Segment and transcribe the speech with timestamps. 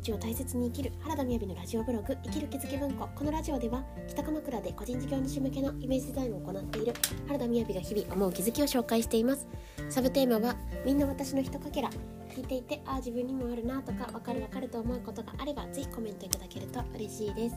[0.00, 3.06] 日を大切に生きる原田みやびのラジオブログ生きる気づき文庫。
[3.14, 6.94] このラジオでは北鎌倉で個人事業主向けのイメージデザインを行っている
[7.26, 9.46] 原田みやびが日々思う気づきを紹介しています。
[9.90, 11.90] サブテーマはみんな私のひとかけら
[12.34, 17.56] 聞いていてああ自分にもあるなとかわかるわかると思うことがあればぜひコメントいただけると嬉しいです。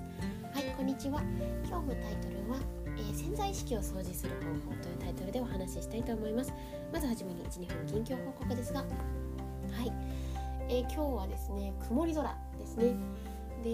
[0.53, 1.21] はいこんにちは。
[1.65, 2.57] 今日のタイトルは、
[2.97, 4.33] えー、潜在意識を掃除する
[4.65, 6.53] 方法というタイトルでお話ししたいと思います。
[6.91, 8.81] まずはじめに12分近況報告ですが。
[8.81, 8.85] は
[9.83, 10.12] い。
[10.73, 12.95] えー、今日はですね曇り空ですね。
[13.63, 13.69] で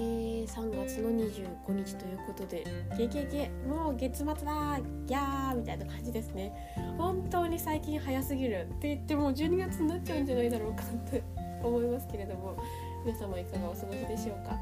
[0.46, 2.64] 3月の25日ということで
[2.98, 6.54] 「ゲゲゲもう月末だギャー」みたいな感じですね。
[6.98, 11.24] 本当に最近早すぎるって言ってもう12月になっちゃうんじゃないだろうかって
[11.64, 12.58] 思いますけれども
[13.06, 14.60] 皆様いかがお過ごしでしょうか？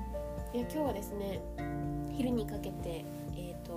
[0.54, 1.40] いや今日はですね
[2.12, 3.04] 昼にかけて
[3.36, 3.76] えっ、ー、と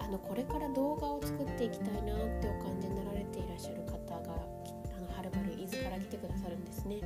[0.00, 4.55] あのこれから動画を作っていきたいなってお感じになられていらっしゃる方が
[5.38, 7.00] ある伊豆から来てくださるんですね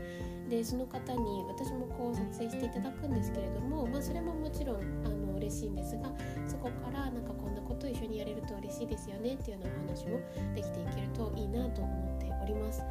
[0.49, 6.11] でその方に私もこう撮影していただくんですけれども、まあ、それももちろんあの嬉しいんですが
[6.47, 10.21] そこからなんかこんなこと一緒にやれると嬉しいですよねっていうようなお話も
[10.55, 12.83] できていけるといいなと思っております。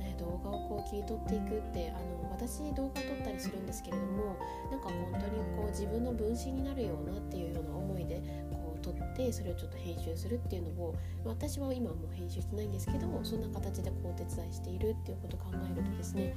[0.00, 4.36] え動画をこう切り取っていくってあの私動画撮ったりするんですけれども
[4.70, 8.20] なんか本当にこう自分の分身になるようなっていうような思いで
[8.84, 16.34] 撮ってそれをちょっと編集するっていうのを私は今もう編集してないんですけどそんな形でこうお手伝いしているっていうことを考えるとですね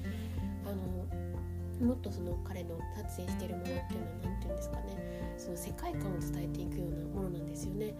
[0.65, 3.85] あのもっとその彼の撮影しているものっていうのは
[4.23, 7.93] 何て言うんですかねその世界観を伝えていくようなものなんですよね。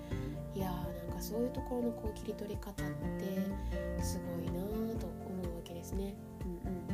[0.56, 4.60] いやーなんかそういうところのこう切り取り方ってすごいな
[4.98, 6.16] と思うわけですね。
[6.42, 6.88] うんうん。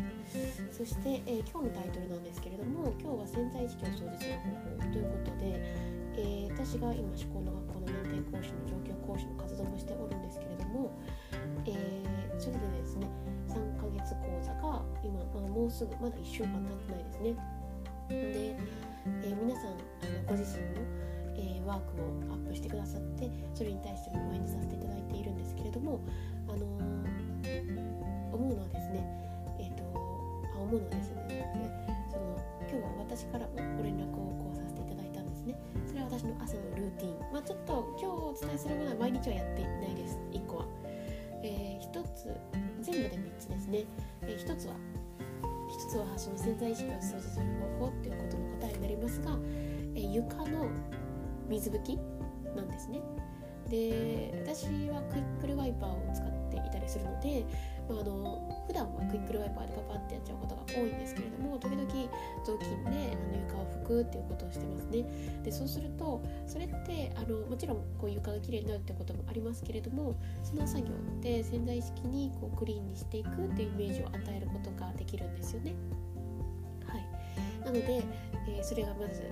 [0.74, 4.34] そして、えー、今日のタイトルなんですけれども今日は潜在意識を掃除する
[4.80, 5.53] 方法ということで、
[6.64, 10.96] 私が今思考の学校の認定講師の上級講師の活動もしておるんですけれども、
[11.68, 13.08] えー、それでですね
[13.52, 17.36] 3ヶ月講座が今、まあ、もうすぐまだ1週間経ってないですね。
[18.08, 20.88] で、えー、皆さんあのご自身の、
[21.36, 26.00] えワークをアップしてくださってそれに対しても応援させていただいているんですけれども
[26.48, 26.66] あの
[28.32, 29.04] 思うのはですね
[29.60, 29.84] えっ、と
[30.56, 31.24] あ思うのはですね。
[32.10, 32.40] その
[32.72, 33.92] 今日は私からこうでそれ
[36.14, 37.34] 私の朝のルーティン。
[37.34, 40.20] まあちょっと今日お伝えするものは毎日はやっていないです。
[40.32, 40.66] 1個は、
[41.42, 42.30] えー、1つ
[42.82, 43.86] 全部で3つですね、
[44.22, 44.76] えー、1つは
[45.42, 47.46] 1つはその潜在意識を掃除する
[47.80, 49.32] 方法っていうことの答えになりますが、
[49.96, 50.70] えー、床の
[51.50, 51.98] 水拭き
[52.56, 53.02] なんですね。
[53.70, 57.44] で私はクイックルワイパーを使っていたりするので
[57.90, 61.88] まあ、あの普段はクイックルワイパーでパパってやっちゃうことが多いんですけれども時々
[62.46, 65.06] 雑巾であの床を拭くっていうことをしてますね。
[65.44, 75.76] でそうするとそれってあのもちろんこう床がきれいになるってこともありますけれどもその作業って潜在意識にこうクリーンにしていくっていうイメージを与えることができるんですよね。
[76.86, 77.66] はい。
[77.66, 78.04] なので、
[78.48, 79.24] えー、それがまず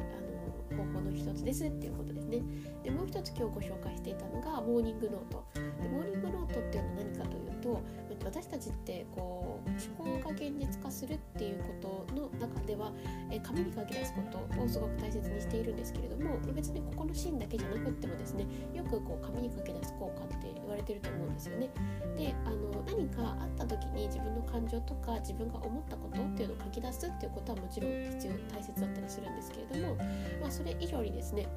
[0.72, 2.42] あの方法の一つですっていうことですね。
[2.84, 5.44] でもう一つ今日ご紹介していたのがモーニングノート。
[5.54, 7.82] でモーニングノートっていうのは何かというと
[8.24, 9.70] 私たちってこう
[10.04, 12.92] 思考が現実化するっていうことの中では、
[13.32, 21.70] え紙に書き出すことをすごく大切にしているんですけれども別にここのシーンだけじゃなくってもですねよくこう紙に書き出す効果って言われてると思うんですよね。
[22.18, 29.96] であの何かあった時に自分の感情とか自分が思ったことっていうのを書き出すっていうことはもちろん必要大切だったりするんですけれども、
[30.42, 31.48] まあ、それ以上にですね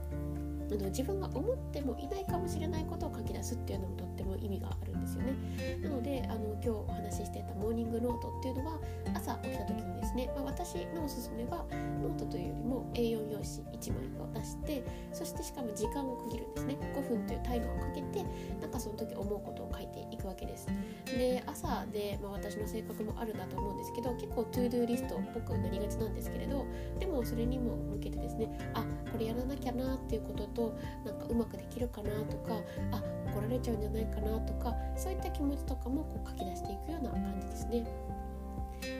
[0.71, 5.35] あの自分が思ってもいないかもしれないことを書き出すっていうのもとっても意味があるんですよね。
[5.83, 8.81] なのであの今日お話ししてたモーニングノートっていうのは
[9.15, 11.65] 朝起きた時にですね、まあ、私のおすすめは
[12.03, 13.45] ノートというよりも A4 用紙
[13.79, 18.25] 1枚を出してそしてしかも時間を区切るんですね5分というタイマーをかけて
[18.61, 20.67] なんかその時思うことを書いていくわけです。
[21.07, 26.67] で朝で、まあ、私の性格もあるんだと思うんですけど結構 To Do リストっぽくなりがちなんですけれど
[26.99, 32.59] でもそれにも向けてですねあこれやらなきゃなっていうこととなんかうまくできるかなとか
[32.91, 37.87] あ怒られちゃうんじゃないかなとかそういった気持ちとかもこう書き出していくような感じですね。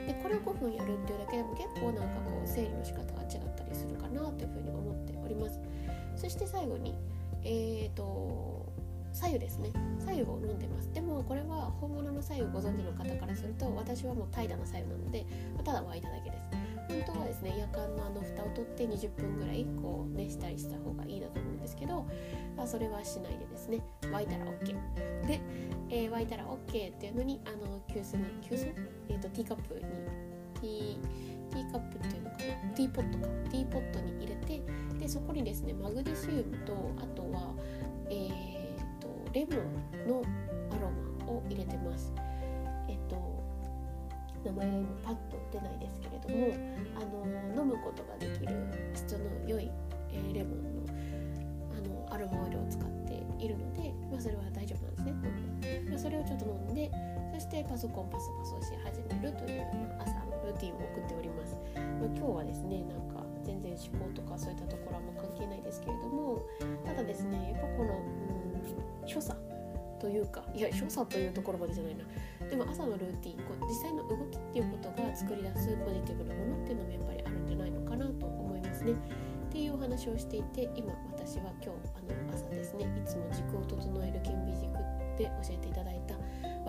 [0.07, 5.59] でこれを5分やるっていうだけでも結構なんかこう整理の仕方が違ったりするかなというふうに思っております。
[6.15, 6.95] そして最後に
[7.43, 8.73] えーと
[9.11, 15.25] 左右ですね左右を飲んでますでもこれは本物の左右ご存知の方からすると私はもう怠惰な左右なので
[15.63, 16.54] ただ沸いただけです
[16.87, 22.05] 本当はですね夜間のあの蓋を取って20分ぐらいこう熱したりした方がいいなと思うんですけど、
[22.55, 25.41] まあ、それはしないでですね沸いたら OK で、
[25.89, 28.73] えー、沸いたら OK っていうのにあの急須に急須、
[29.09, 32.75] えーと、ティーカップにティーティーカップっていうのかな？
[32.75, 33.27] ティーポットか。
[33.49, 34.61] ティーポットに入れて
[34.99, 37.53] でそこにですねマグネシウムとあとは
[38.09, 40.23] えーとレモンの
[40.71, 40.91] アロ
[41.25, 42.13] マを入れてます。
[44.45, 46.53] 名前が今パッとってないですけれども
[46.95, 48.53] あの飲むことができる
[48.93, 49.71] 質の良い、
[50.11, 55.13] えー、レモンのあのアロマオイルを使っているので、まあ、それは大丈夫なんですね。
[55.73, 56.91] 飲ん、まあ、それをちょっと飲んで
[57.33, 59.65] そしてパソコンパソパソし始めるという
[59.99, 61.83] 朝のルーティンを送っております、まあ、
[62.15, 66.41] 今日はですねなんか全然思考とかそういったところはあんま関係ないですけれども
[66.85, 69.37] ただですねやっぱこのうん所作
[70.05, 72.05] というかいや所作というところまでじゃないな。
[72.45, 78.93] でも朝のルーティンこう実際の動きっていうことが作り出すポジティブなものっていうのもやっぱりあるんじゃないのかなと思いますね。
[78.93, 78.95] っ
[79.49, 84.69] ていうお話をしていて今私は今日あの朝ですねいつも軸を整える顕微軸
[85.17, 86.13] で教えていただいた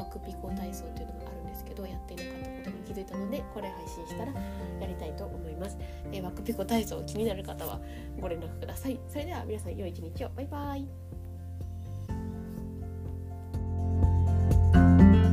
[0.00, 4.32] ワクピコ体操というのがあるんですけどやっていなかったことに気づいたのでこれ配信したら
[4.80, 5.76] やりたいと思います、
[6.10, 7.80] え、ワクピコ体操気になる方は
[8.18, 8.98] ご連絡ください。
[9.08, 10.30] それでは皆さん良い一日を。
[10.30, 11.25] バイバイ。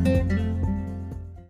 [0.03, 0.42] Bye.